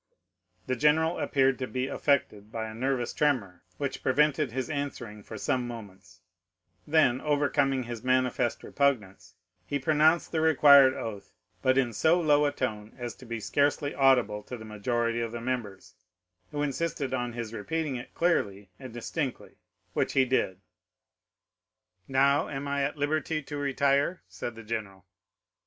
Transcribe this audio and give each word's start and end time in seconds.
'"The 0.65 0.75
general 0.75 1.19
appeared 1.19 1.59
to 1.59 1.67
be 1.67 1.85
affected 1.85 2.51
by 2.51 2.67
a 2.67 2.73
nervous 2.73 3.13
tremor, 3.13 3.61
which 3.77 4.01
prevented 4.01 4.51
his 4.51 4.67
answering 4.67 5.21
for 5.21 5.37
some 5.37 5.67
moments; 5.67 6.21
then, 6.87 7.21
overcoming 7.21 7.83
his 7.83 8.03
manifest 8.03 8.63
repugnance, 8.63 9.35
he 9.63 9.77
pronounced 9.77 10.31
the 10.31 10.41
required 10.41 10.95
oath, 10.95 11.33
but 11.61 11.77
in 11.77 11.93
so 11.93 12.19
low 12.19 12.45
a 12.47 12.51
tone 12.51 12.95
as 12.97 13.13
to 13.13 13.27
be 13.27 13.39
scarcely 13.39 13.93
audible 13.93 14.41
to 14.41 14.57
the 14.57 14.65
majority 14.65 15.21
of 15.21 15.31
the 15.31 15.39
members, 15.39 15.93
who 16.49 16.63
insisted 16.63 17.13
on 17.13 17.33
his 17.33 17.53
repeating 17.53 17.95
it 17.95 18.15
clearly 18.15 18.71
and 18.79 18.93
distinctly, 18.93 19.59
which 19.93 20.13
he 20.13 20.25
did. 20.25 20.61
"'"Now 22.07 22.49
am 22.49 22.67
I 22.67 22.81
at 22.81 22.97
liberty 22.97 23.43
to 23.43 23.55
retire?" 23.55 24.23
said 24.27 24.55
the 24.55 24.63
general. 24.63 25.05